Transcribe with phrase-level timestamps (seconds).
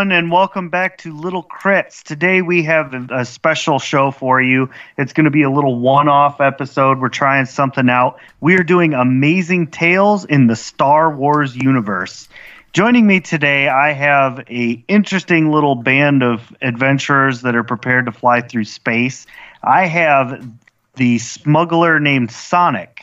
[0.00, 2.02] everyone, and welcome back to Little Crits.
[2.02, 4.70] Today we have a, a special show for you.
[4.96, 6.98] It's going to be a little one off episode.
[6.98, 8.18] We're trying something out.
[8.40, 12.30] We are doing Amazing Tales in the Star Wars universe.
[12.72, 18.12] Joining me today, I have a interesting little band of adventurers that are prepared to
[18.12, 19.26] fly through space.
[19.62, 20.50] I have
[20.94, 23.02] the smuggler named Sonic.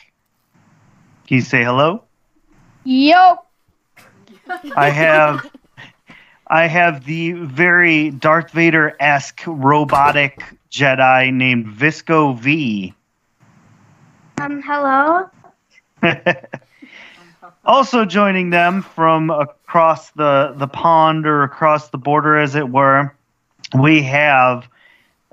[1.28, 2.06] Can you say hello?
[2.84, 3.38] Yo.
[4.76, 5.48] I have
[6.50, 12.94] I have the very Darth Vader esque robotic Jedi named Visco V.
[14.40, 14.62] Um.
[14.62, 15.30] Hello.
[17.66, 23.14] also joining them from across the, the pond or across the border, as it were,
[23.78, 24.68] we have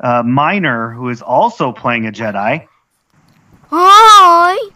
[0.00, 2.66] uh, Miner, who is also playing a Jedi.
[3.70, 4.70] Hi.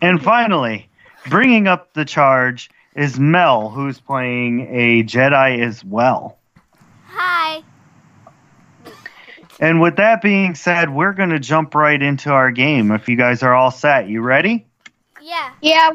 [0.00, 0.88] And finally,
[1.28, 6.38] bringing up the charge is Mel, who's playing a Jedi as well.
[7.06, 7.62] Hi.
[9.60, 12.90] And with that being said, we're going to jump right into our game.
[12.90, 14.66] If you guys are all set, you ready?
[15.22, 15.52] Yeah.
[15.62, 15.90] Yeah.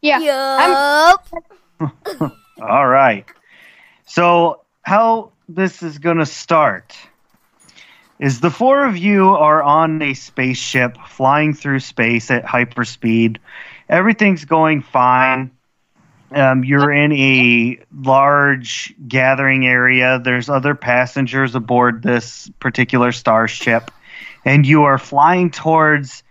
[0.00, 0.18] Yeah.
[0.20, 1.28] Yup.
[2.60, 3.24] All right.
[4.06, 6.96] So, how this is going to start
[8.18, 13.38] is the four of you are on a spaceship flying through space at hyperspeed.
[13.88, 15.50] Everything's going fine.
[16.34, 20.20] Um, you're in a large gathering area.
[20.22, 23.90] There's other passengers aboard this particular starship,
[24.44, 26.22] and you are flying towards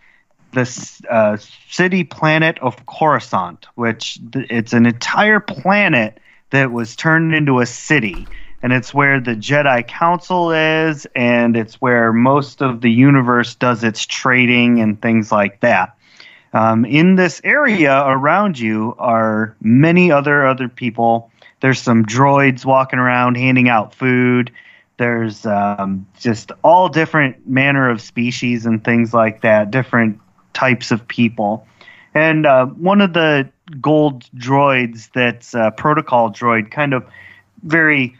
[0.53, 1.37] the uh,
[1.69, 6.19] city planet of Coruscant, which th- it's an entire planet
[6.49, 8.27] that was turned into a city,
[8.61, 13.83] and it's where the Jedi Council is, and it's where most of the universe does
[13.83, 15.95] its trading and things like that.
[16.53, 21.31] Um, in this area around you are many other other people.
[21.61, 24.51] There's some droids walking around handing out food.
[24.97, 30.19] There's um, just all different manner of species and things like that, different
[30.53, 31.65] types of people.
[32.13, 37.05] And uh, one of the gold droids that's a protocol droid kind of
[37.63, 38.17] very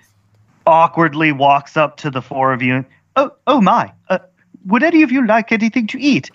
[0.66, 2.86] awkwardly walks up to the four of you.
[3.16, 3.92] Oh, oh my!
[4.10, 4.20] Uh,
[4.66, 6.32] would any of you like anything to eat?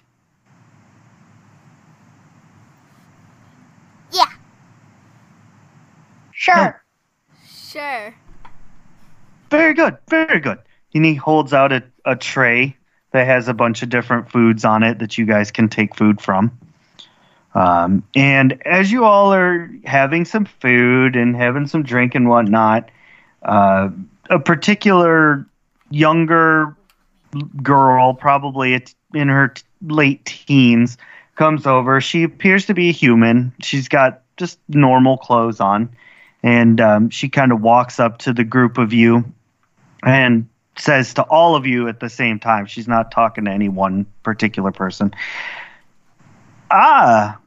[6.37, 6.83] Sure.
[7.49, 8.15] Sure.
[9.51, 10.59] Very good, very good.
[10.95, 12.77] And he holds out a, a tray
[13.13, 16.21] that has a bunch of different foods on it that you guys can take food
[16.21, 16.57] from.
[17.55, 22.91] Um, and as you all are having some food and having some drink and whatnot,
[23.43, 23.89] uh,
[24.29, 25.47] a particular
[25.91, 26.77] younger
[27.63, 30.99] girl, probably in her t- late teens,
[31.37, 32.01] comes over.
[32.01, 33.55] She appears to be a human.
[33.63, 35.89] She's got just normal clothes on.
[36.43, 39.25] And um, she kind of walks up to the group of you
[40.05, 40.49] and
[40.79, 44.07] says to all of you at the same time, she's not talking to any one
[44.23, 45.15] particular person.
[46.71, 47.39] Ah,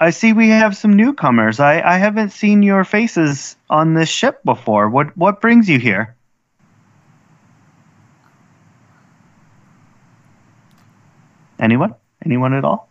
[0.00, 1.58] I see we have some newcomers.
[1.58, 4.88] I, I haven't seen your faces on this ship before.
[4.88, 6.14] What what brings you here?
[11.58, 11.94] Anyone?
[12.24, 12.88] Anyone at all?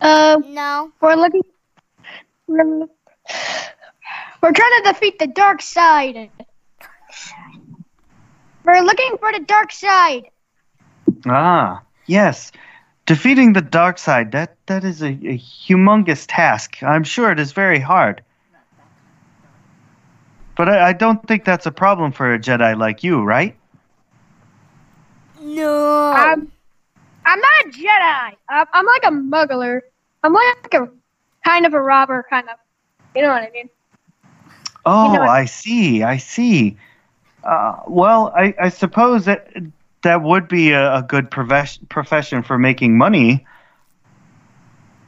[0.00, 0.90] Uh, No.
[1.00, 1.42] we're looking.
[4.40, 6.30] We're, we're trying to defeat the dark side.
[8.64, 10.30] We're looking for the dark side.
[11.26, 12.52] Ah, yes.
[13.06, 16.82] Defeating the dark side, that, that is a, a humongous task.
[16.82, 18.22] I'm sure it is very hard.
[20.56, 23.56] But I, I don't think that's a problem for a Jedi like you, right?
[25.40, 26.12] No.
[26.14, 26.52] I'm,
[27.24, 28.36] I'm not a Jedi.
[28.48, 29.80] I'm, I'm like a muggler.
[30.22, 30.88] I'm like a
[31.44, 32.56] kind of a robber, kind of.
[33.16, 33.70] You know what I mean?
[34.84, 36.02] Oh, know- I see.
[36.02, 36.76] I see.
[37.42, 39.48] Uh, well, I, I suppose that
[40.02, 43.46] that would be a, a good profession profession for making money.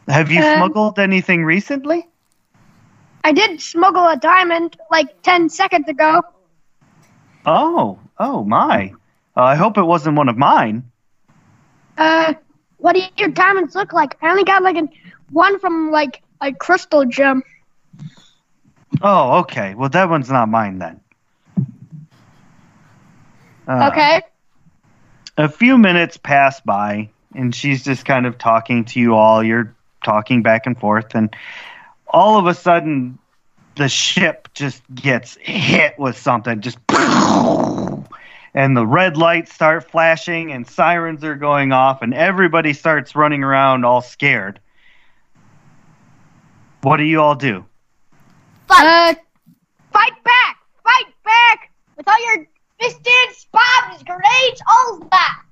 [0.08, 2.08] Have you Um, smuggled anything recently?
[3.24, 6.22] I did smuggle a diamond like 10 seconds ago.
[7.46, 8.92] Oh, oh my!
[9.36, 10.90] Uh, I hope it wasn't one of mine.
[11.96, 12.34] Uh,
[12.78, 14.16] what do your diamonds look like?
[14.22, 14.88] I only got like an,
[15.30, 17.42] one from like a crystal gem.
[19.00, 19.74] Oh, okay.
[19.74, 21.00] Well, that one's not mine then.
[23.66, 24.22] Uh, Okay.
[25.38, 29.42] A few minutes pass by, and she's just kind of talking to you all.
[29.42, 29.74] You're
[30.04, 31.34] talking back and forth, and
[32.06, 33.18] all of a sudden,
[33.76, 36.60] the ship just gets hit with something.
[36.60, 36.78] Just.
[38.54, 43.42] And the red lights start flashing, and sirens are going off, and everybody starts running
[43.42, 44.60] around all scared.
[46.82, 47.64] What do you all do?
[48.72, 48.86] Fight.
[48.86, 49.14] Uh,
[49.92, 51.70] fight back.
[51.96, 52.46] with all your
[52.80, 55.42] distance, bombs, grenades, all of that.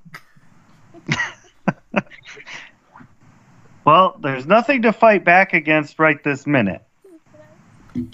[3.84, 6.82] well, there's nothing to fight back against right this minute.
[7.94, 8.08] It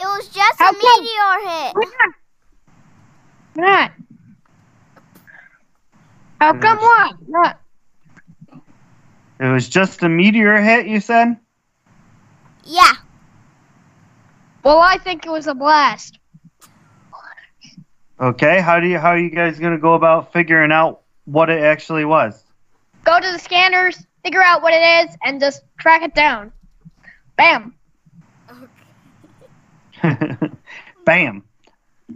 [0.00, 1.00] was just How a come?
[1.00, 1.74] meteor hit.
[1.74, 2.14] Why not?
[3.54, 3.92] Why not?
[6.40, 7.16] How come what?
[7.28, 7.60] Not.
[9.40, 11.36] It was just a meteor hit, you said?
[12.64, 12.92] Yeah.
[14.68, 16.18] Well, I think it was a blast.
[18.20, 21.62] Okay, how do you how are you guys gonna go about figuring out what it
[21.62, 22.44] actually was?
[23.02, 26.52] Go to the scanners, figure out what it is, and just track it down.
[27.34, 27.72] Bam.
[31.06, 31.44] Bam.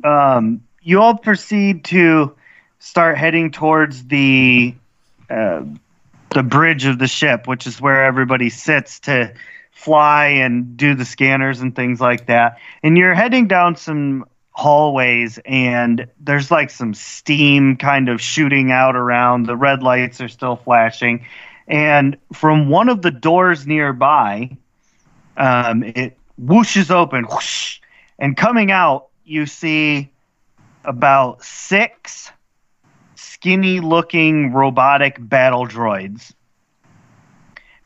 [0.04, 2.37] Um, you all proceed to
[2.81, 4.75] start heading towards the
[5.31, 5.62] uh,
[6.28, 9.32] the bridge of the ship, which is where everybody sits to
[9.82, 12.58] fly and do the scanners and things like that.
[12.82, 18.96] And you're heading down some hallways, and there's like some steam kind of shooting out
[18.96, 19.46] around.
[19.46, 21.26] The red lights are still flashing,
[21.67, 24.56] and from one of the doors nearby,
[25.37, 27.81] um, it whooshes open, whoosh,
[28.19, 30.12] and coming out, you see
[30.85, 32.31] about six
[33.14, 36.32] skinny looking robotic battle droids.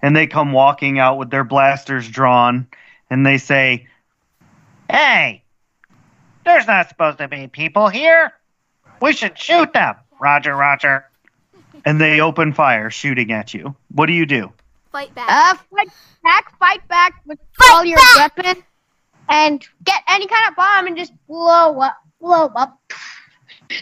[0.02, 2.66] And they come walking out with their blasters drawn,
[3.10, 3.86] and they say,
[4.90, 5.42] Hey,
[6.44, 8.32] there's not supposed to be people here.
[9.00, 9.96] We should shoot them.
[10.20, 11.06] Roger, Roger.
[11.84, 13.74] And they open fire, shooting at you.
[13.92, 14.52] What do you do?
[14.92, 15.28] Fight back.
[15.28, 15.88] Uh, fight
[16.22, 18.36] back, fight back with Fight all your back!
[18.36, 18.62] weapon,
[19.28, 22.78] and get any kind of bomb and just blow up, blow up.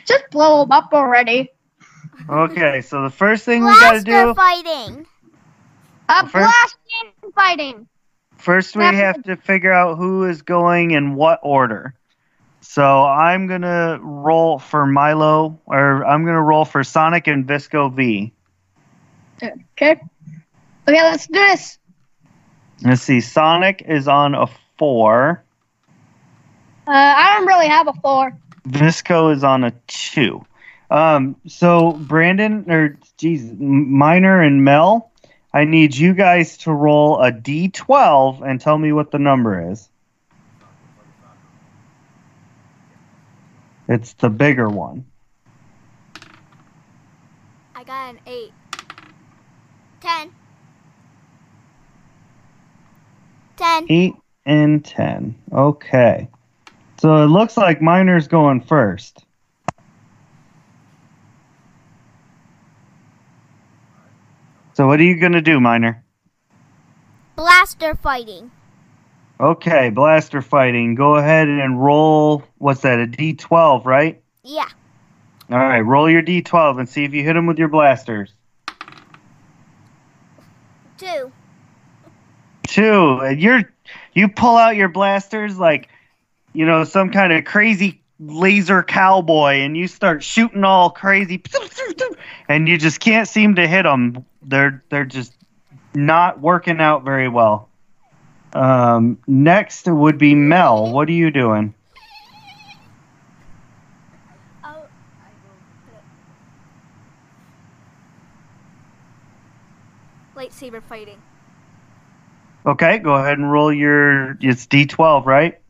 [0.07, 1.51] Just blow 'em up already.
[2.29, 4.11] Okay, so the first thing we gotta do.
[4.11, 4.35] Blaster do.
[4.35, 5.07] fighting.
[6.09, 7.89] Uh, First- blasting fighting.
[8.37, 11.95] First, we have to figure out who is going in what order.
[12.61, 18.33] So I'm gonna roll for Milo, or I'm gonna roll for Sonic and Visco V.
[19.43, 20.01] Okay.
[20.87, 21.79] Okay, let's do this.
[22.83, 23.21] Let's see.
[23.21, 24.47] Sonic is on a
[24.77, 25.43] four.
[26.87, 28.37] Uh, I don't really have a four.
[28.69, 30.45] Visco is on a two.
[30.91, 35.11] Um, so Brandon or Jesus, Minor and Mel,
[35.55, 39.89] I need you guys to roll a D12 and tell me what the number is.
[43.87, 45.07] It's the bigger one.
[47.77, 48.53] I got an eight.
[50.01, 50.35] Ten.
[53.57, 53.87] Ten.
[53.89, 54.15] Eight
[54.45, 55.37] and ten.
[55.53, 56.29] Okay.
[56.97, 59.24] So it looks like Miner's going first.
[64.75, 66.03] So what are you gonna do, Minor?
[67.37, 68.51] Blaster fighting.
[69.41, 70.95] Okay, blaster fighting.
[70.95, 72.43] Go ahead and roll.
[72.59, 73.01] What's that?
[73.01, 74.23] A D12, right?
[74.43, 74.69] Yeah.
[75.51, 78.33] All right, roll your D12 and see if you hit them with your blasters.
[80.97, 81.33] Two.
[82.67, 83.21] Two.
[83.21, 83.73] And you're
[84.13, 85.89] you pull out your blasters like
[86.53, 91.43] you know some kind of crazy laser cowboy, and you start shooting all crazy,
[92.49, 94.25] and you just can't seem to hit them.
[94.43, 95.35] They're they're just
[95.95, 97.69] not working out very well.
[98.53, 100.93] Um, next would be Mel.
[100.93, 101.75] What are you doing?
[104.63, 104.87] Oh.
[110.37, 111.21] Lightsaber fighting.
[112.67, 114.39] Okay, go ahead and roll your.
[114.41, 115.61] It's D12, right?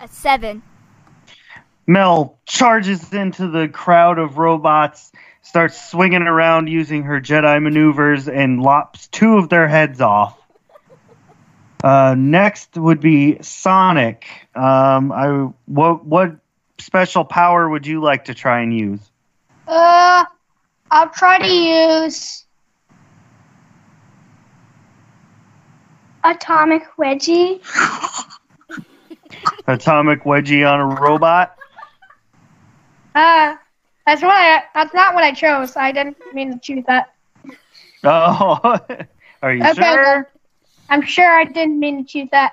[0.00, 0.62] A seven.
[1.86, 5.10] Mel charges into the crowd of robots,
[5.42, 10.38] starts swinging around using her Jedi maneuvers, and lops two of their heads off.
[11.82, 14.26] Uh, next would be Sonic.
[14.54, 16.36] Um, I what what
[16.78, 19.00] special power would you like to try and use?
[19.66, 20.24] Uh,
[20.90, 21.52] I'll try to
[22.04, 22.44] use
[26.24, 27.62] atomic wedgie.
[29.66, 31.56] Atomic wedgie on a robot.
[33.14, 33.56] Uh,
[34.06, 34.64] that's what I.
[34.74, 35.76] That's not what I chose.
[35.76, 37.08] I didn't mean to choose that.
[38.04, 38.78] Oh,
[39.42, 40.28] are you Okay, sure?
[40.88, 42.52] I'm sure I didn't mean to choose that.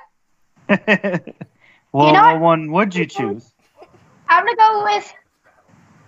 [0.70, 1.26] well,
[2.00, 2.42] You know what what?
[2.42, 3.54] one would you choose?
[4.30, 5.14] I'm gonna go with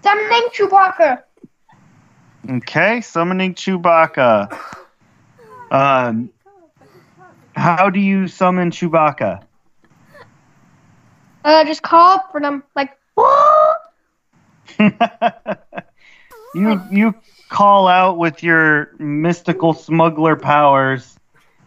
[0.03, 1.23] summoning Chewbacca.
[2.49, 4.51] Okay, summoning Chewbacca.
[5.71, 6.31] Um,
[7.55, 9.46] how do you summon Chewbacca?
[11.43, 12.97] Uh, just call for them like.
[16.57, 17.15] You you
[17.49, 21.17] call out with your mystical smuggler powers,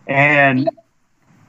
[0.06, 0.68] and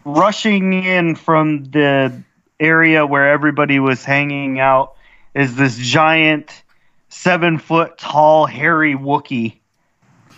[0.06, 2.22] rushing in from the
[2.60, 4.94] area where everybody was hanging out
[5.34, 6.64] is this giant,
[7.10, 9.58] seven foot tall, hairy Wookie.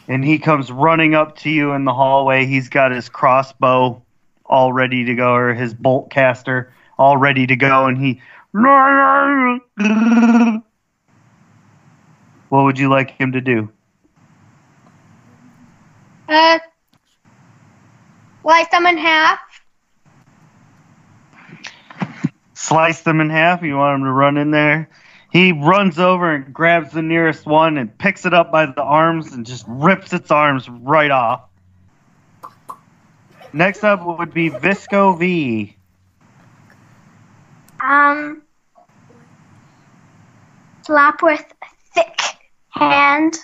[0.08, 2.46] And he comes running up to you in the hallway.
[2.46, 4.02] He's got his crossbow
[4.46, 8.21] all ready to go, or his bolt caster all ready to go, and he.
[12.50, 13.69] What would you like him to do?
[16.29, 16.59] Uh,
[18.43, 19.39] slice them in half.
[22.63, 23.62] slice them in half.
[23.62, 24.89] You want him to run in there.
[25.31, 29.33] He runs over and grabs the nearest one and picks it up by the arms
[29.33, 31.43] and just rips its arms right off.
[33.51, 35.75] Next up would be Visco V.
[37.84, 38.42] Um,
[40.86, 41.44] slap with
[41.94, 42.18] thick
[42.70, 43.38] hand.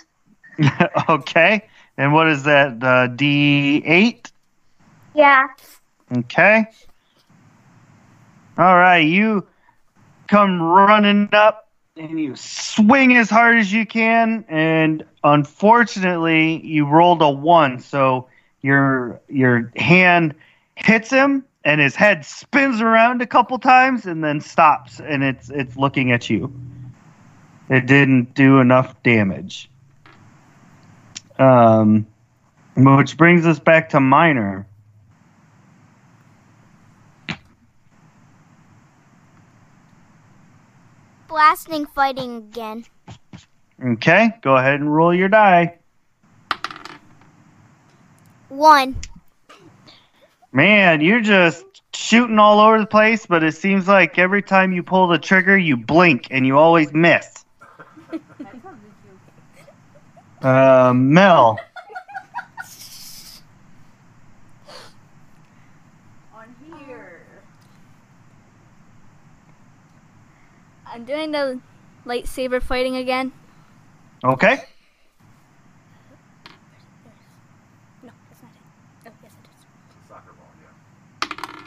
[1.10, 1.68] okay.
[1.98, 2.72] And what is that?
[2.82, 4.30] Uh, D8?
[5.14, 5.46] Yeah.
[6.16, 6.64] Okay.
[8.56, 9.06] All right.
[9.06, 9.46] You
[10.26, 14.46] come running up and you swing as hard as you can.
[14.48, 17.78] And unfortunately, you rolled a one.
[17.80, 18.28] So
[18.62, 20.34] your your hand
[20.76, 25.50] hits him and his head spins around a couple times and then stops and it's
[25.50, 26.52] it's looking at you.
[27.68, 29.70] It didn't do enough damage.
[31.38, 32.06] Um,
[32.76, 34.66] which brings us back to minor.
[41.28, 42.84] Blasting fighting again.
[43.82, 45.78] Okay, go ahead and roll your die.
[48.48, 48.96] One.
[50.52, 51.64] Man, you're just
[51.94, 55.56] shooting all over the place, but it seems like every time you pull the trigger,
[55.56, 57.44] you blink and you always miss.
[60.42, 61.58] Uh, Mel.
[66.34, 66.54] On
[66.86, 67.20] here.
[70.86, 71.60] I'm doing the
[72.06, 73.32] lightsaber fighting again.
[74.24, 74.64] Okay.
[78.02, 78.62] No, that's not it.
[79.06, 80.08] Oh, yes, it is.
[80.08, 81.66] Soccer ball, yeah.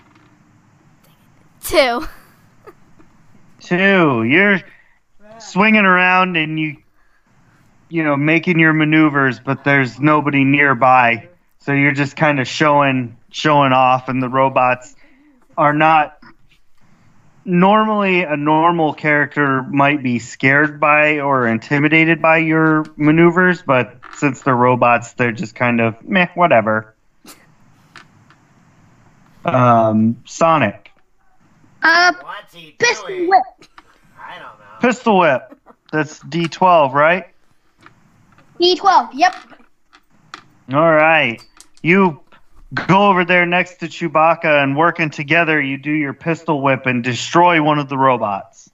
[1.74, 2.08] Two.
[3.60, 4.24] Two.
[4.26, 4.62] You're
[5.40, 6.78] swinging around and you,
[7.90, 11.30] you know, making your maneuvers, but there's nobody nearby.
[11.62, 14.96] So you're just kind of showing, showing off, and the robots
[15.58, 16.20] are not.
[17.44, 24.44] Normally, a normal character might be scared by or intimidated by your maneuvers, but since
[24.44, 26.94] they're robots, they're just kind of meh, whatever.
[29.44, 30.83] Um, Sonic.
[31.84, 33.30] Uh, What's he pistol doing?
[33.30, 33.44] whip.
[34.20, 34.80] I don't know.
[34.80, 35.60] Pistol whip.
[35.92, 37.28] That's D12, right?
[38.60, 39.10] D12.
[39.14, 39.36] Yep.
[40.74, 41.44] All right.
[41.82, 42.22] You
[42.88, 47.04] go over there next to Chewbacca and working together, you do your pistol whip and
[47.04, 48.70] destroy one of the robots.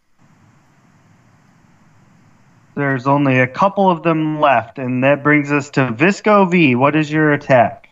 [2.76, 6.76] There's only a couple of them left, and that brings us to Visco V.
[6.76, 7.90] What is your attack?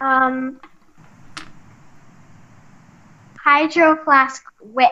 [0.00, 0.58] Um,
[3.46, 4.90] hydro flask whip.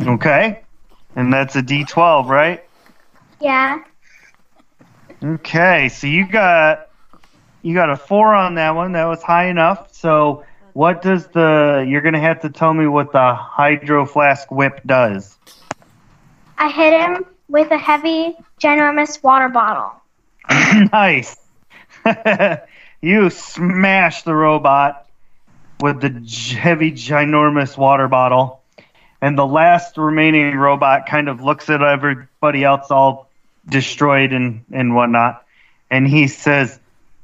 [0.00, 0.60] Okay.
[1.16, 2.64] And that's a D12, right?
[3.40, 3.82] Yeah.
[5.24, 6.88] Okay, so you got
[7.62, 8.92] you got a four on that one.
[8.92, 9.92] That was high enough.
[9.92, 10.44] So
[10.74, 15.36] what does the you're gonna have to tell me what the hydro flask whip does.
[16.56, 19.90] I hit him with a heavy, ginormous water bottle.
[20.92, 21.36] nice.
[23.02, 25.07] you smash the robot
[25.80, 28.62] with the heavy, ginormous water bottle,
[29.20, 33.28] and the last remaining robot kind of looks at everybody else all
[33.68, 35.44] destroyed and and whatnot,
[35.90, 36.78] and he says,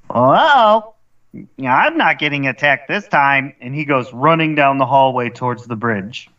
[0.09, 0.95] "Well,
[1.35, 5.77] I'm not getting attacked this time," and he goes running down the hallway towards the
[5.77, 6.31] bridge.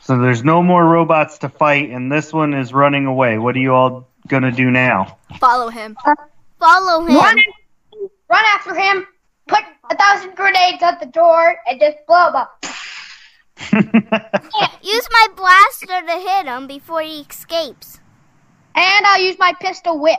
[0.00, 3.36] So there's no more robots to fight, and this one is running away.
[3.36, 5.18] What are you all gonna do now?
[5.38, 5.96] Follow him.
[6.58, 7.14] Follow him.
[7.14, 7.44] Run, in,
[8.28, 9.06] run after him.
[9.46, 12.64] Put a thousand grenades at the door and just blow them up.
[14.82, 18.00] Use my blaster to hit him before he escapes.
[18.74, 20.18] And I'll use my pistol whip.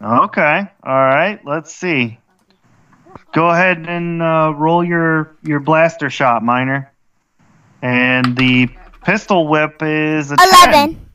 [0.00, 1.40] okay, all right.
[1.44, 2.18] Let's see.
[3.32, 6.92] Go ahead and uh, roll your your blaster shot, miner.
[7.82, 8.68] And the
[9.02, 10.48] pistol whip is a 10.
[10.48, 11.10] Eleven.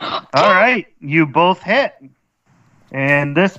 [0.00, 1.94] All right, you both hit,
[2.92, 3.58] and this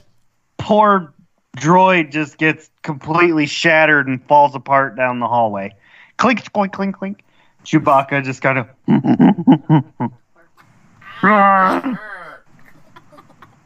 [0.57, 1.13] poor
[1.57, 5.75] droid just gets completely shattered and falls apart down the hallway.
[6.17, 7.23] Clink, clink, clink, clink.
[7.65, 8.69] Chewbacca just kind of.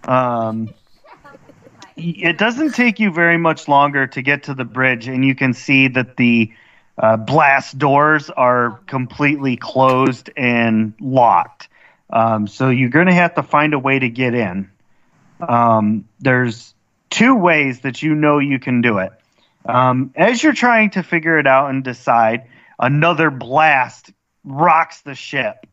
[0.08, 0.74] um.
[1.96, 5.54] it doesn't take you very much longer to get to the bridge, and you can
[5.54, 6.52] see that the
[6.98, 11.68] uh, blast doors are completely closed and locked.
[12.10, 14.70] Um, so you're going to have to find a way to get in.
[15.40, 16.74] Um, there's
[17.12, 19.12] two ways that you know you can do it.
[19.66, 22.48] Um, as you're trying to figure it out and decide,
[22.80, 24.12] another blast
[24.44, 25.68] rocks the ship,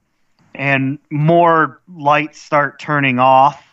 [0.54, 3.64] and more lights start turning off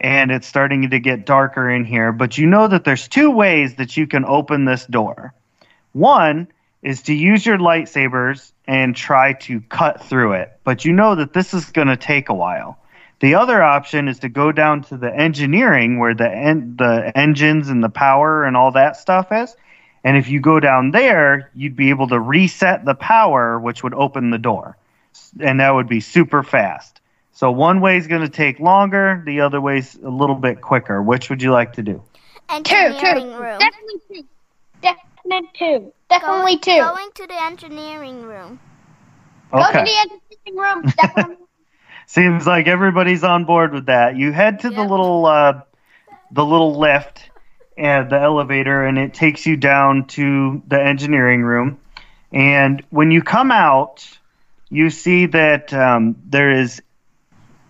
[0.00, 2.12] and it's starting to get darker in here.
[2.12, 5.34] But you know that there's two ways that you can open this door.
[5.92, 6.48] One
[6.82, 11.34] is to use your lightsabers and try to cut through it, but you know that
[11.34, 12.78] this is going to take a while.
[13.20, 17.68] The other option is to go down to the engineering where the en- the engines
[17.68, 19.54] and the power and all that stuff is.
[20.02, 23.92] And if you go down there, you'd be able to reset the power, which would
[23.92, 24.78] open the door.
[25.38, 27.00] And that would be super fast.
[27.32, 31.02] So one way is going to take longer, the other way's a little bit quicker.
[31.02, 32.02] Which would you like to do?
[32.48, 33.38] Two, Engineering two.
[33.38, 33.58] room.
[33.58, 34.24] Definitely two.
[34.80, 35.92] Definitely two.
[36.08, 36.80] Definitely Going- two.
[36.80, 38.58] Going to the engineering room.
[39.52, 39.84] Go to Okay.
[39.84, 40.10] the
[40.50, 40.92] engineering room.
[40.96, 41.36] Definitely.
[42.10, 44.16] Seems like everybody's on board with that.
[44.16, 45.60] You head to the little uh,
[46.32, 47.30] the little lift
[47.78, 51.78] and the elevator, and it takes you down to the engineering room.
[52.32, 54.04] And when you come out,
[54.70, 56.82] you see that um, there is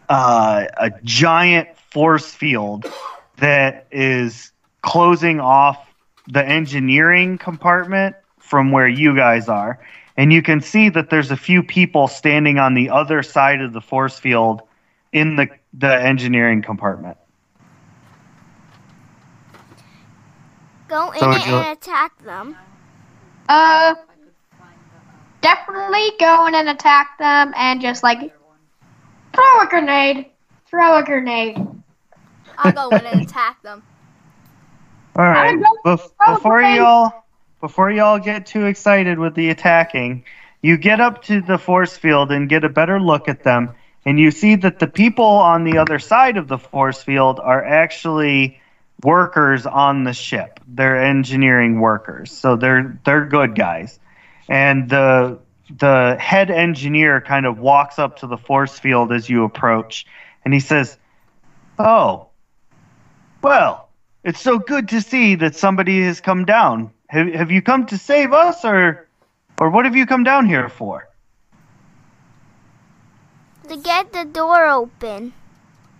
[0.09, 2.91] uh, a giant force field
[3.37, 5.87] that is closing off
[6.29, 9.81] the engineering compartment from where you guys are.
[10.17, 13.73] And you can see that there's a few people standing on the other side of
[13.73, 14.63] the force field
[15.13, 17.17] in the, the engineering compartment.
[20.89, 22.57] Go in So it you- and attack them.
[23.49, 23.95] uh,
[25.41, 28.19] definitely go in and attack them and just like
[29.33, 30.27] throw a grenade.
[30.67, 31.59] Throw a grenade.
[32.59, 33.83] I'll go in and attack them.
[35.17, 35.55] All right.
[35.55, 37.20] I'm Bef- before y'all
[37.61, 40.25] before y'all get too excited with the attacking,
[40.63, 44.19] you get up to the force field and get a better look at them, and
[44.19, 48.61] you see that the people on the other side of the force field are actually
[49.03, 50.61] workers on the ship.
[50.67, 53.99] They're engineering workers, so they're they're good guys.
[54.49, 55.39] And the
[55.79, 60.07] the head engineer kind of walks up to the force field as you approach,
[60.45, 60.99] and he says,
[61.79, 62.29] "Oh,
[63.43, 63.89] well,
[64.25, 66.91] it's so good to see that somebody has come down.
[67.11, 69.09] Have, have you come to save us, or,
[69.59, 71.09] or what have you come down here for?
[73.69, 75.33] To get the door open.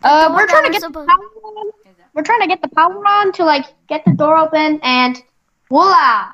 [0.05, 1.71] Uh, door we're trying to get was the power on.
[2.15, 5.21] We're trying to get the power on to like get the door open and
[5.69, 6.29] voila,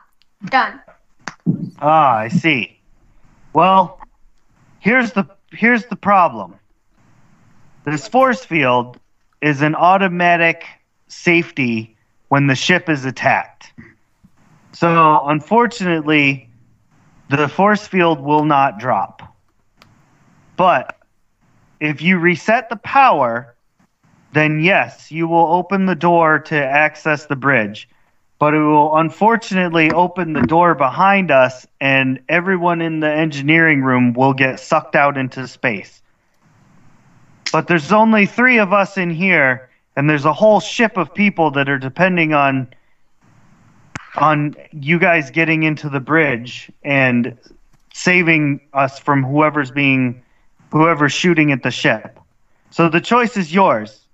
[0.44, 0.78] done.
[1.80, 2.78] Ah, I see.
[3.54, 3.98] Well,
[4.80, 6.54] here's the here's the problem.
[7.86, 9.00] This force field
[9.40, 10.66] is an automatic
[11.08, 11.96] safety
[12.28, 13.72] when the ship is attacked.
[14.76, 16.50] So, unfortunately,
[17.30, 19.22] the force field will not drop.
[20.58, 20.98] But
[21.80, 23.54] if you reset the power,
[24.34, 27.88] then yes, you will open the door to access the bridge.
[28.38, 34.12] But it will unfortunately open the door behind us, and everyone in the engineering room
[34.12, 36.02] will get sucked out into space.
[37.50, 41.50] But there's only three of us in here, and there's a whole ship of people
[41.52, 42.68] that are depending on
[44.16, 47.36] on you guys getting into the bridge and
[47.92, 50.22] saving us from whoever's being
[50.72, 52.18] whoever's shooting at the ship.
[52.70, 54.06] So the choice is yours.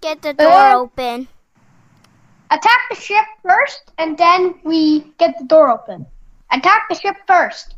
[0.00, 1.28] Get the door Uh, open.
[2.50, 6.06] Attack the ship first, and then we get the door open.
[6.50, 7.74] Attack the ship first.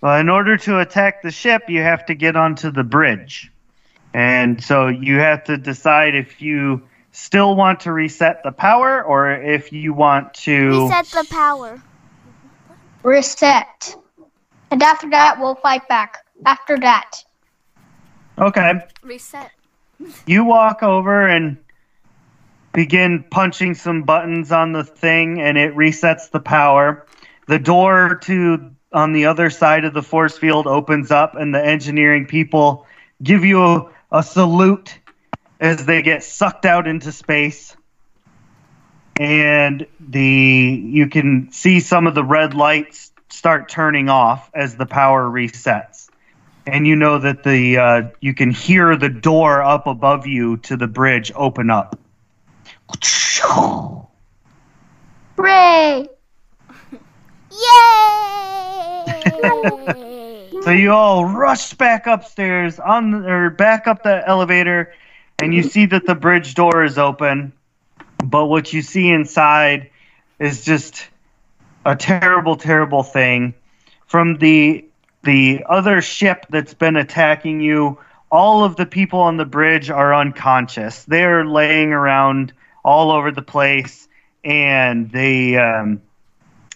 [0.00, 3.52] Well, in order to attack the ship, you have to get onto the bridge.
[4.14, 9.30] And so you have to decide if you still want to reset the power or
[9.30, 10.86] if you want to.
[10.88, 11.80] Reset the power.
[13.02, 13.96] Reset.
[14.70, 16.24] And after that, we'll fight back.
[16.44, 17.22] After that.
[18.38, 18.80] Okay.
[19.02, 19.50] Reset.
[20.26, 21.58] You walk over and
[22.72, 27.06] begin punching some buttons on the thing, and it resets the power.
[27.46, 31.64] The door to on the other side of the force field opens up, and the
[31.64, 32.86] engineering people
[33.22, 34.98] give you a, a salute
[35.62, 37.74] as they get sucked out into space.
[39.18, 40.22] And the
[40.84, 46.10] you can see some of the red lights start turning off as the power resets
[46.66, 50.76] and you know that the uh, you can hear the door up above you to
[50.76, 51.98] the bridge open up.
[55.36, 56.08] Hooray!
[57.50, 59.12] Yay!
[60.62, 64.94] So you all rush back upstairs on or back up the elevator,
[65.42, 67.52] and you see that the bridge door is open,
[68.24, 69.90] but what you see inside
[70.38, 71.08] is just
[71.84, 73.54] a terrible, terrible thing.
[74.06, 74.84] From the
[75.24, 77.98] the other ship that's been attacking you,
[78.30, 81.04] all of the people on the bridge are unconscious.
[81.04, 82.52] They're laying around
[82.84, 84.08] all over the place,
[84.44, 86.02] and they um,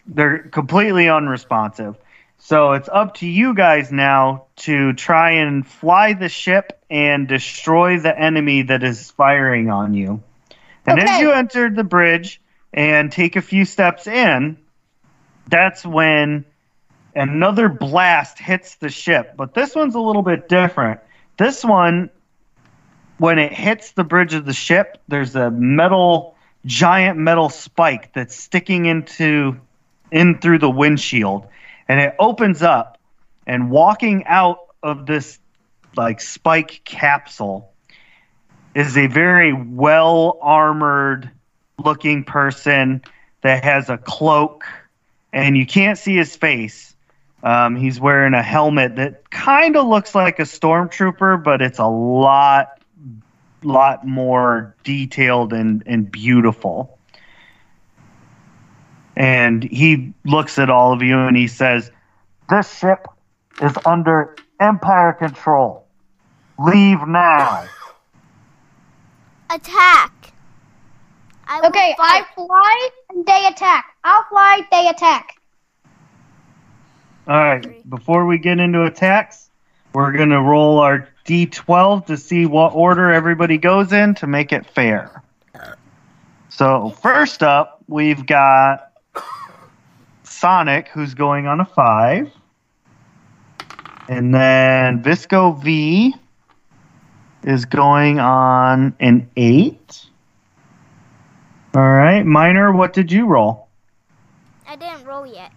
[0.08, 1.96] they're completely unresponsive.
[2.46, 7.98] So it's up to you guys now to try and fly the ship and destroy
[7.98, 10.22] the enemy that is firing on you.
[10.86, 12.40] And as you enter the bridge
[12.72, 14.58] and take a few steps in,
[15.48, 16.44] that's when
[17.16, 19.32] another blast hits the ship.
[19.36, 21.00] But this one's a little bit different.
[21.36, 22.10] This one,
[23.18, 28.36] when it hits the bridge of the ship, there's a metal, giant metal spike that's
[28.36, 29.58] sticking into
[30.12, 31.48] in through the windshield,
[31.88, 32.98] and it opens up,
[33.46, 35.38] and walking out of this
[35.96, 37.72] like spike capsule
[38.74, 41.30] is a very well armored
[41.82, 43.02] looking person
[43.42, 44.64] that has a cloak,
[45.32, 46.94] and you can't see his face.
[47.42, 51.86] Um, he's wearing a helmet that kind of looks like a stormtrooper, but it's a
[51.86, 52.80] lot,
[53.62, 56.95] lot more detailed and, and beautiful.
[59.16, 61.90] And he looks at all of you and he says,
[62.50, 63.06] This ship
[63.62, 65.86] is under Empire control.
[66.58, 67.66] Leave now.
[69.50, 70.12] Attack.
[71.48, 73.94] I Okay, I fly and they attack.
[74.04, 75.40] I'll fly, they attack.
[77.28, 79.50] All right, before we get into attacks,
[79.92, 84.52] we're going to roll our d12 to see what order everybody goes in to make
[84.52, 85.22] it fair.
[86.48, 88.92] So, first up, we've got
[90.36, 92.30] Sonic, who's going on a 5.
[94.08, 96.14] And then Visco V
[97.42, 100.06] is going on an 8.
[101.74, 103.68] All right, Minor, what did you roll?
[104.68, 105.52] I didn't roll yet.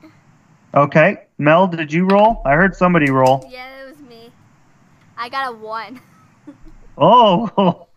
[0.74, 2.42] Okay, Mel, did you roll?
[2.46, 3.46] I heard somebody roll.
[3.50, 4.32] Yeah, it was me.
[5.18, 6.00] I got a one.
[7.02, 7.88] Oh,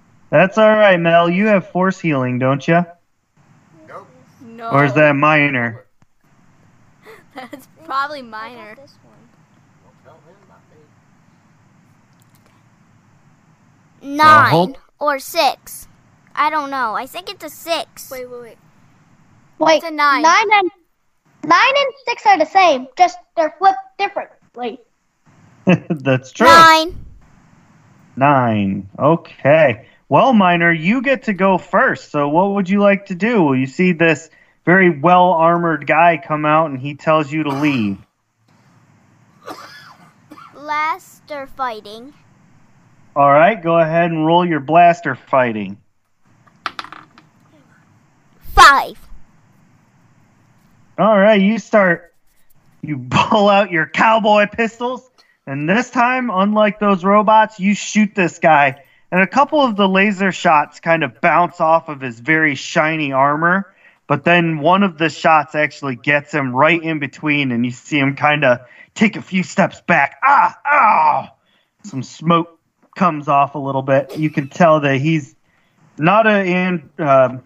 [0.30, 1.30] that's all right, Mel.
[1.30, 2.84] You have force healing, don't you?
[3.86, 4.08] Nope.
[4.40, 4.70] No.
[4.70, 5.84] Or is that minor?
[7.34, 8.74] That's probably minor.
[8.74, 8.88] Don't
[10.04, 10.54] tell him my
[14.00, 14.16] fate.
[14.16, 15.88] Nine hold- or six.
[16.34, 16.94] I don't know.
[16.94, 18.10] I think it's a six.
[18.10, 18.58] Wait, wait, wait.
[19.58, 20.22] Wait, It's a nine.
[20.22, 20.70] Nine and
[21.44, 24.80] nine and six are the same, just they're flipped differently.
[25.66, 26.46] that's true.
[26.46, 27.04] Nine.
[28.16, 28.88] Nine.
[28.98, 29.86] Okay.
[30.08, 32.10] Well, minor, you get to go first.
[32.10, 33.42] So, what would you like to do?
[33.42, 34.28] Well, you see this
[34.64, 37.98] very well armored guy come out, and he tells you to leave.
[40.54, 42.14] Blaster fighting.
[43.14, 45.76] All right, go ahead and roll your blaster fighting.
[48.54, 48.98] Five.
[50.98, 52.14] All right, you start.
[52.80, 55.08] You pull out your cowboy pistols,
[55.46, 58.82] and this time, unlike those robots, you shoot this guy.
[59.10, 63.12] And a couple of the laser shots kind of bounce off of his very shiny
[63.12, 63.71] armor,
[64.12, 67.98] but then one of the shots actually gets him right in between, and you see
[67.98, 68.58] him kind of
[68.94, 70.18] take a few steps back.
[70.22, 71.32] Ah, ah!
[71.84, 72.58] Some smoke
[72.94, 74.18] comes off a little bit.
[74.18, 75.34] You can tell that he's
[75.96, 77.42] not a and um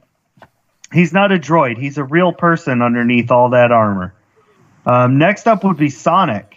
[0.92, 1.78] he's not a droid.
[1.78, 4.12] He's a real person underneath all that armor.
[4.86, 6.56] Um, next up would be Sonic.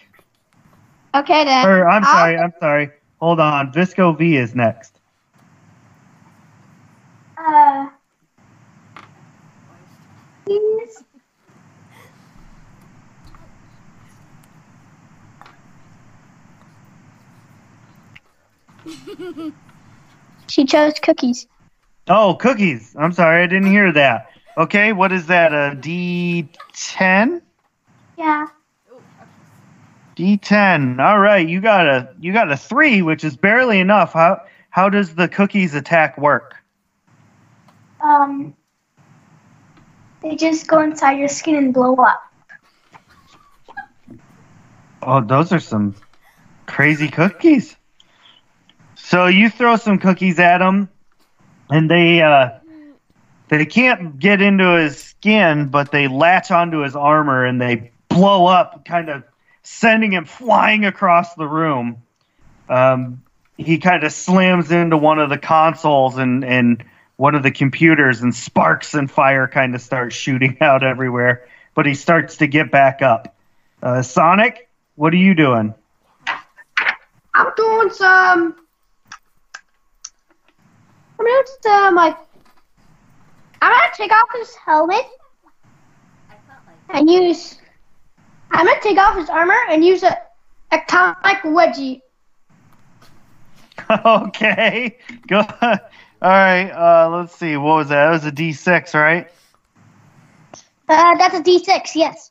[1.14, 1.64] Okay then.
[1.64, 2.90] Or I'm I'll- sorry, I'm sorry.
[3.20, 3.72] Hold on.
[3.72, 4.92] Visco V is next.
[7.38, 7.90] Uh,
[10.50, 11.04] please.
[20.48, 21.46] She chose cookies.
[22.08, 22.96] Oh, cookies.
[22.98, 24.30] I'm sorry, I didn't hear that.
[24.56, 25.52] Okay, what is that?
[25.52, 27.40] A D10?
[28.18, 28.46] Yeah.
[30.16, 31.00] D10.
[31.00, 34.12] All right, you got a you got a 3, which is barely enough.
[34.12, 36.56] How how does the cookies attack work?
[38.00, 38.54] Um,
[40.22, 42.22] they just go inside your skin and blow up.
[45.02, 45.94] Oh, those are some
[46.66, 47.76] crazy cookies.
[49.10, 50.88] So you throw some cookies at them,
[51.68, 52.50] and they uh,
[53.48, 58.46] they can't get into his skin, but they latch onto his armor and they blow
[58.46, 59.24] up, kind of
[59.64, 62.00] sending him flying across the room.
[62.68, 63.24] Um,
[63.56, 66.84] he kind of slams into one of the consoles and and
[67.16, 71.48] one of the computers, and sparks and fire kind of start shooting out everywhere.
[71.74, 73.34] But he starts to get back up.
[73.82, 75.74] Uh, Sonic, what are you doing?
[77.34, 78.54] I'm doing some
[81.24, 82.16] just um like
[83.62, 85.04] I'm gonna take off his helmet
[86.90, 87.58] and use.
[88.50, 90.16] I'm gonna take off his armor and use a
[90.72, 92.00] atomic wedgie.
[94.04, 94.98] okay.
[95.26, 95.38] Go.
[95.40, 95.78] All
[96.22, 96.70] right.
[96.70, 97.56] Uh, let's see.
[97.56, 98.06] What was that?
[98.06, 99.30] That was a D6, right?
[100.88, 101.94] Uh, that's a D6.
[101.94, 102.30] Yes.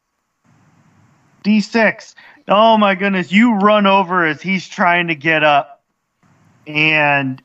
[1.43, 2.15] D6.
[2.47, 3.31] Oh my goodness.
[3.31, 5.81] You run over as he's trying to get up,
[6.67, 7.41] and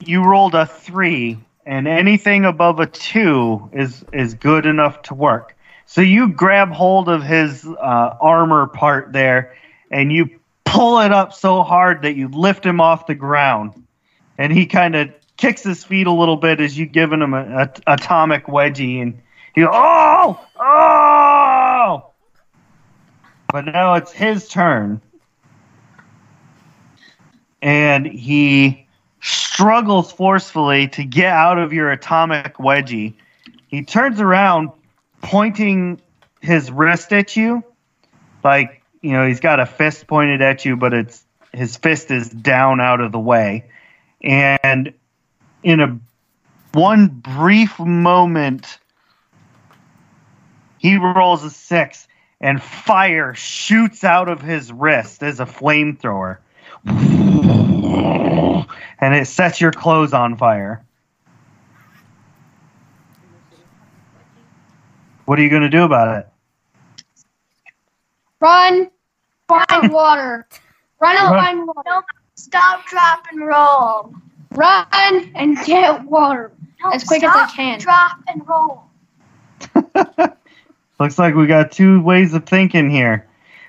[0.00, 5.56] you rolled a three, and anything above a two is is good enough to work.
[5.86, 9.56] So you grab hold of his uh, armor part there,
[9.90, 10.30] and you
[10.64, 13.86] pull it up so hard that you lift him off the ground,
[14.38, 17.70] and he kind of kicks his feet a little bit as you giving him an
[17.86, 19.20] atomic wedgie, and
[19.54, 22.06] he oh oh.
[23.52, 25.00] But now it's his turn,
[27.60, 28.86] and he
[29.60, 33.12] struggles forcefully to get out of your atomic wedgie.
[33.68, 34.70] He turns around,
[35.20, 36.00] pointing
[36.40, 37.62] his wrist at you,
[38.42, 42.30] like you know he's got a fist pointed at you, but it's his fist is
[42.30, 43.66] down out of the way,
[44.22, 44.94] and
[45.62, 45.98] in a
[46.72, 48.78] one brief moment,
[50.78, 52.08] he rolls a six,
[52.40, 56.38] and fire shoots out of his wrist as a flamethrower,
[59.00, 60.84] and it sets your clothes on fire.
[65.24, 66.28] What are you going to do about it?
[68.40, 68.90] Run,
[69.48, 70.46] find water.
[71.00, 71.44] Run and Run.
[71.44, 72.06] find water.
[72.34, 74.14] Stop, drop, and roll.
[74.52, 76.52] Run and get water.
[76.82, 77.78] No, As quick as I can.
[77.78, 78.84] Drop and roll.
[80.98, 83.26] Looks like we got two ways of thinking here.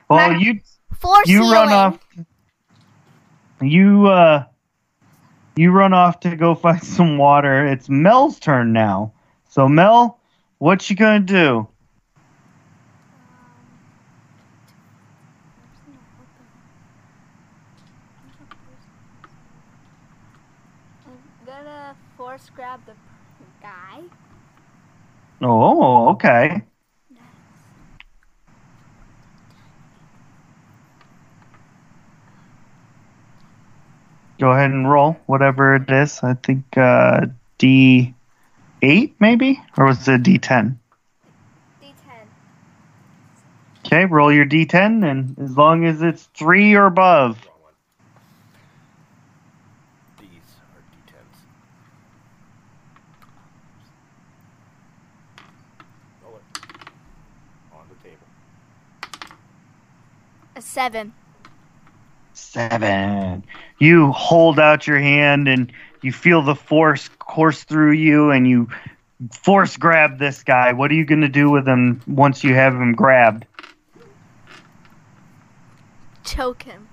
[0.09, 0.59] Well, you
[0.99, 1.99] Force you run off.
[3.61, 4.45] You uh,
[5.55, 7.67] you run off to go find some water.
[7.67, 9.13] It's Mel's turn now.
[9.49, 10.19] So Mel,
[10.57, 11.67] what you gonna do?
[21.05, 22.93] I'm gonna force grab the
[23.61, 24.01] guy.
[25.41, 26.63] Oh, okay.
[34.51, 36.19] Go ahead and roll whatever it is.
[36.21, 38.13] I think uh, D
[38.81, 40.77] eight maybe, or was it D ten?
[41.81, 41.93] D10.
[43.85, 47.39] Okay, roll your D10, and as long as it's three or above.
[50.19, 50.27] These
[50.59, 51.37] are D10s.
[56.25, 56.43] Roll it.
[57.73, 58.27] On the table.
[60.57, 61.13] A seven.
[62.51, 63.45] Seven.
[63.79, 68.67] You hold out your hand and you feel the force course through you, and you
[69.31, 70.73] force grab this guy.
[70.73, 73.45] What are you going to do with him once you have him grabbed?
[76.25, 76.89] Choke him.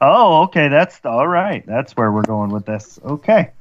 [0.00, 0.66] Oh, okay.
[0.66, 1.64] That's all right.
[1.64, 2.98] That's where we're going with this.
[3.04, 3.52] Okay.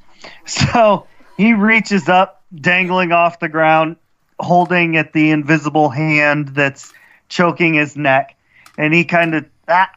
[0.47, 1.05] So
[1.37, 3.97] he reaches up, dangling off the ground,
[4.39, 6.91] holding at the invisible hand that's
[7.29, 8.35] choking his neck,
[8.79, 9.91] and he kind of ah,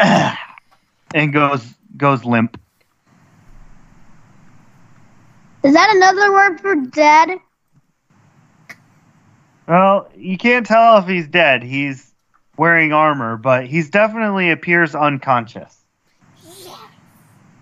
[1.14, 2.58] and goes goes limp.
[5.62, 7.38] Is that another word for dead?
[9.68, 11.62] Well, you can't tell if he's dead.
[11.62, 12.12] He's
[12.56, 15.76] wearing armor, but he's definitely appears unconscious,
[16.64, 16.76] Yeah.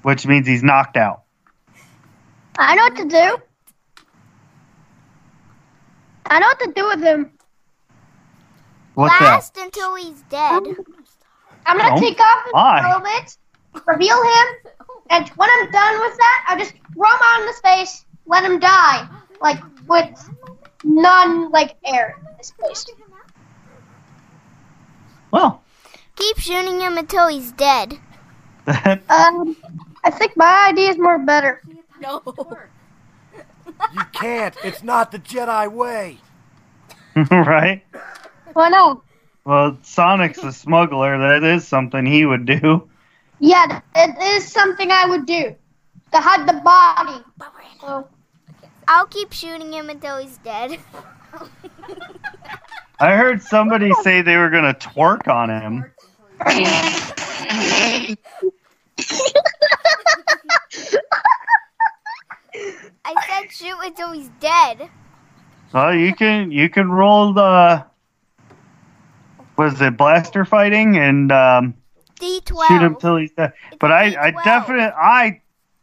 [0.03, 1.23] which means he's knocked out.
[2.57, 3.39] I know what to do.
[6.27, 7.31] I know what to do with him.
[8.95, 10.67] What's Last until he's dead.
[10.67, 10.77] Um,
[11.69, 12.81] I'm gonna Don't take off his lie.
[12.81, 13.37] helmet,
[13.87, 14.47] reveal him,
[15.11, 18.43] and when I'm done with that, I just throw him out in the space, let
[18.43, 19.07] him die,
[19.41, 20.31] like with
[20.83, 22.85] none like air in his place.
[25.31, 25.63] Well,
[26.17, 27.99] Keep shooting him until he's dead.
[29.09, 29.57] Um,
[30.05, 31.63] I think my idea is more better.
[32.01, 32.23] No.
[33.95, 34.55] You can't.
[34.63, 36.19] It's not the Jedi way.
[37.31, 37.83] right?
[38.53, 39.03] Why not?
[39.49, 41.17] Well, Sonic's a smuggler.
[41.17, 42.87] That is something he would do.
[43.41, 45.55] Yeah, it is something I would do
[46.13, 47.25] to hide the body.
[47.81, 48.07] So,
[48.87, 50.79] I'll keep shooting him until he's dead.
[53.01, 55.93] I heard somebody say they were gonna twerk on him.
[63.03, 64.91] I said shoot until he's dead.
[65.73, 67.87] Well, you can you can roll the
[69.59, 71.75] was it blaster fighting and um,
[72.21, 72.69] D12.
[72.69, 73.53] shoot him till he's dead.
[73.79, 74.45] But I I D12.
[74.45, 75.41] definitely I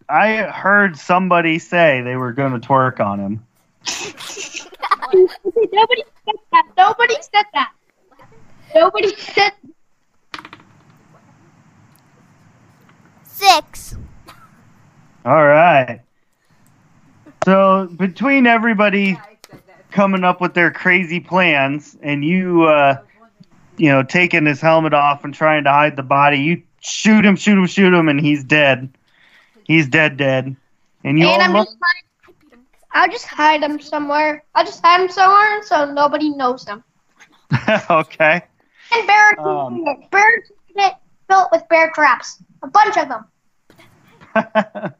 [0.07, 3.45] I heard somebody say they were going to twerk on him.
[5.71, 6.65] Nobody said that.
[6.77, 7.71] Nobody said that.
[8.73, 9.51] Nobody said.
[13.23, 13.95] Six.
[15.25, 16.01] All right.
[17.43, 19.19] So between everybody
[19.91, 23.01] coming up with their crazy plans and you, uh,
[23.77, 27.35] you know, taking his helmet off and trying to hide the body, you shoot him,
[27.35, 28.89] shoot him, shoot him, and he's dead.
[29.63, 30.55] He's dead, dead.
[31.03, 31.67] And you and all look.
[31.67, 31.77] just
[32.91, 34.43] I'll just hide him somewhere.
[34.55, 36.83] I'll just hide him somewhere so nobody knows him.
[37.89, 38.41] okay.
[38.93, 39.83] And bear, Um.
[40.11, 40.38] bear
[40.77, 40.93] it
[41.29, 42.41] filled with bear traps.
[42.63, 43.25] A bunch of them.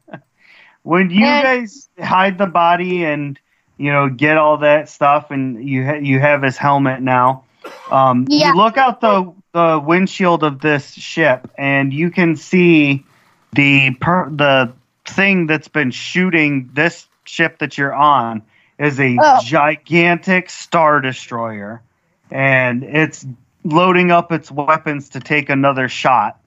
[0.84, 3.40] when you And- guys hide the body and
[3.78, 7.44] you know get all that stuff, and you ha- you have his helmet now,
[7.92, 8.50] um, Yeah.
[8.50, 13.06] you look out the the windshield of this ship, and you can see
[13.54, 14.74] the per- the
[15.06, 18.42] thing that's been shooting this ship that you're on
[18.78, 19.40] is a Oh.
[19.44, 21.82] gigantic star destroyer,
[22.30, 23.26] and it's
[23.64, 26.38] loading up its weapons to take another shot.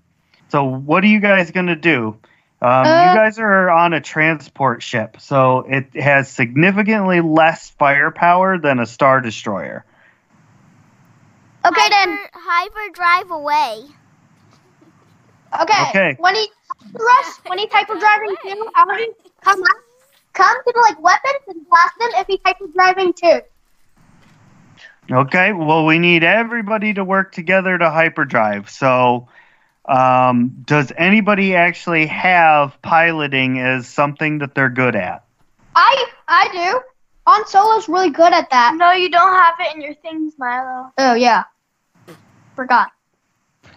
[0.51, 2.17] So what are you guys gonna do?
[2.61, 8.59] Um, Uh, you guys are on a transport ship, so it has significantly less firepower
[8.59, 9.85] than a star destroyer.
[11.65, 12.11] Okay then.
[12.11, 13.85] Hyper, hyper drive away.
[15.61, 15.89] Okay.
[15.89, 16.17] Okay.
[16.19, 16.49] When he
[16.93, 19.69] Russ, when he's hyper driving too, I want to come up,
[20.33, 23.41] come to the like weapons and blast him if he's hyper driving too.
[25.11, 28.69] Okay, well, we need everybody to work together to hyperdrive.
[28.69, 29.29] So,
[29.87, 35.25] um, does anybody actually have piloting as something that they're good at?
[35.75, 36.81] I I do.
[37.29, 38.75] Han Solo's really good at that.
[38.77, 40.91] No, you don't have it in your things, Milo.
[40.97, 41.45] Oh yeah.
[42.57, 42.91] Forgot.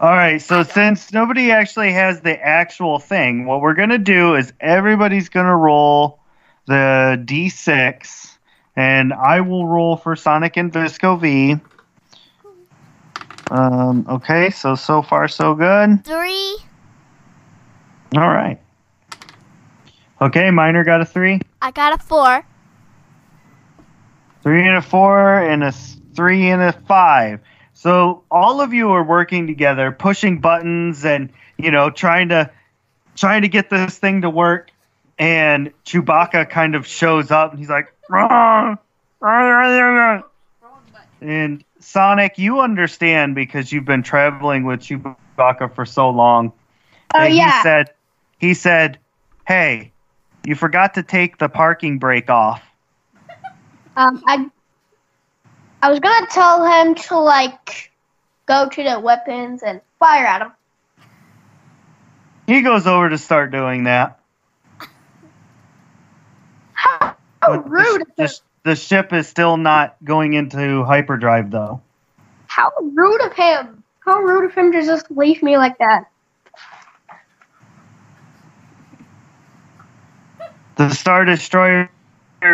[0.00, 4.36] All right, so since nobody actually has the actual thing, what we're going to do
[4.36, 6.18] is everybody's going to roll
[6.66, 8.38] the d6,
[8.74, 11.56] and I will roll for Sonic and Visco V.
[13.50, 16.02] Um, okay, so so far so good.
[16.06, 16.56] Three.
[18.16, 18.58] All right.
[20.22, 22.46] Okay, Miner got a three, I got a four.
[24.40, 27.40] three and a four, and a three and a five.
[27.72, 32.48] So all of you are working together, pushing buttons, and you know, trying to
[33.16, 34.70] trying to get this thing to work.
[35.18, 38.78] And Chewbacca kind of shows up, and he's like, "Wrong."
[41.20, 46.52] And Sonic, you understand because you've been traveling with Chewbacca for so long.
[47.12, 47.56] Oh that yeah.
[47.56, 47.90] He said,
[48.38, 48.98] he said,
[49.48, 49.91] "Hey,
[50.44, 52.62] you forgot to take the parking brake off."
[53.96, 54.50] Um, I
[55.82, 57.90] I was gonna tell him to like
[58.46, 60.52] go to the weapons and fire at him.
[62.46, 64.18] He goes over to start doing that.
[66.74, 68.02] How But rude!
[68.02, 71.82] sh- the, the ship is still not going into hyperdrive though.
[72.46, 73.82] How rude of him!
[74.00, 76.04] How rude of him to just leave me like that.
[80.76, 81.90] The Star Destroyer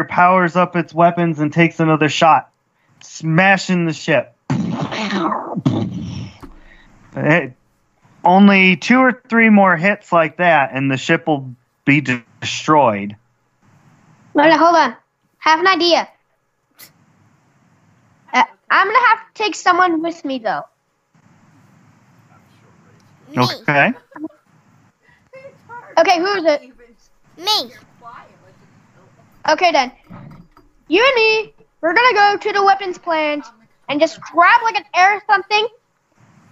[0.09, 2.51] powers up its weapons and takes another shot,
[3.01, 4.34] smashing the ship.
[7.16, 7.55] It-
[8.24, 13.16] only two or three more hits like that, and the ship will be de- destroyed.
[14.34, 14.90] Wait, hold on.
[14.90, 14.97] I
[15.38, 16.09] Have an idea.
[18.34, 20.62] Uh, I'm gonna have to take someone with me though.
[23.30, 23.38] Me.
[23.38, 23.93] Okay.
[25.99, 26.62] Okay, who is it?
[27.36, 27.72] Me.
[29.49, 29.92] Okay then.
[30.88, 33.46] You and me, we're gonna go to the weapons plant
[33.88, 35.66] and just grab like an air or something.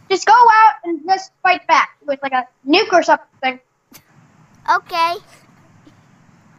[0.08, 3.60] Just go out and just fight back with like a nuke or something.
[4.74, 5.14] Okay.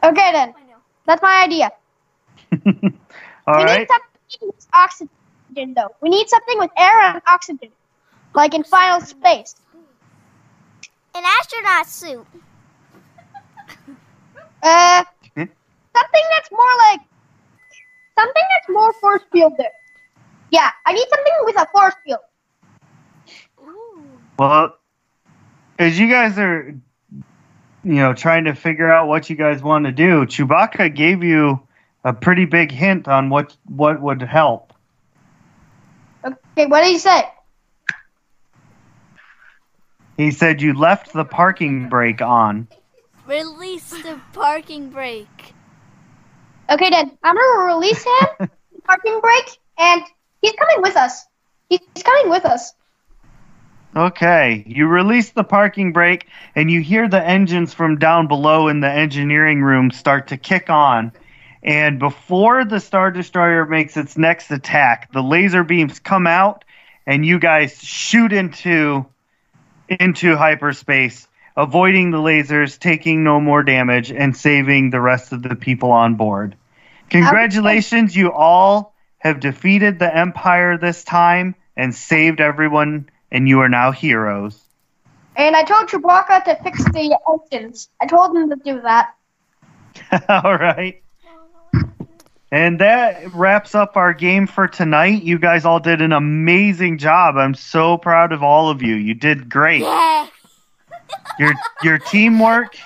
[0.04, 0.54] Okay then.
[1.06, 1.72] That's my idea.
[2.52, 2.60] All
[3.48, 3.80] we right.
[3.80, 5.96] need something with oxygen though.
[6.02, 7.70] We need something with air and oxygen.
[8.36, 9.56] Like in final space.
[11.16, 12.28] An astronaut suit.
[14.62, 15.04] Uh?
[15.98, 17.02] Something that's more like
[18.18, 19.68] something that's more force fielded.
[20.52, 22.20] Yeah, I need something with a force field.
[24.40, 24.78] Well,
[25.80, 26.76] as you guys are,
[27.84, 31.62] you know, trying to figure out what you guys want to do, Chewbacca gave you
[32.04, 34.74] a pretty big hint on what what would help.
[36.24, 37.24] Okay, what did he say?
[40.18, 42.68] He said you left the parking brake on.
[43.28, 45.54] Release the parking brake.
[46.70, 48.50] Okay, then I'm gonna release him,
[48.84, 50.02] parking brake, and
[50.42, 51.26] he's coming with us.
[51.70, 52.74] He's coming with us.
[53.96, 58.80] Okay, you release the parking brake, and you hear the engines from down below in
[58.80, 61.12] the engineering room start to kick on.
[61.64, 66.64] And before the Star Destroyer makes its next attack, the laser beams come out,
[67.06, 69.06] and you guys shoot into
[69.90, 71.28] into hyperspace,
[71.58, 76.16] avoiding the lasers, taking no more damage, and saving the rest of the people on
[76.16, 76.56] board.
[77.10, 83.70] Congratulations, you all have defeated the Empire this time and saved everyone, and you are
[83.70, 84.62] now heroes.
[85.36, 87.90] And I told Chewbacca to fix the engines.
[88.00, 89.16] I told him to do that.
[90.30, 91.02] all right.
[92.52, 95.24] And that wraps up our game for tonight.
[95.24, 97.36] You guys all did an amazing job.
[97.36, 98.96] I'm so proud of all of you.
[98.96, 99.82] You did great.
[99.82, 100.28] Yeah.
[101.40, 101.54] Your
[101.84, 102.78] your teamwork,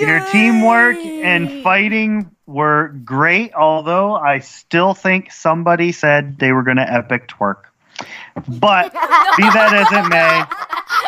[0.00, 3.54] your teamwork and fighting were great.
[3.54, 7.64] Although I still think somebody said they were going to epic twerk.
[8.48, 8.92] But
[9.36, 10.44] be that as it may,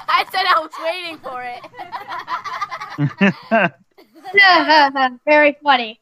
[0.09, 1.61] I said I was waiting for it.
[5.24, 6.01] Very funny.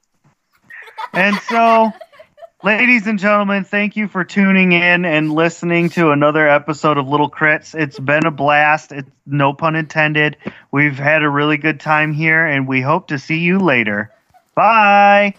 [1.12, 1.92] and so,
[2.64, 7.30] ladies and gentlemen, thank you for tuning in and listening to another episode of Little
[7.30, 7.78] Crits.
[7.78, 8.90] It's been a blast.
[8.90, 10.38] It's no pun intended.
[10.72, 14.10] We've had a really good time here, and we hope to see you later.
[14.54, 15.34] Bye.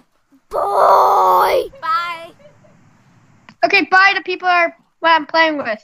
[0.50, 1.72] Boy.
[1.82, 2.32] Bye.
[3.64, 5.84] Okay, bye to people are what I'm playing with.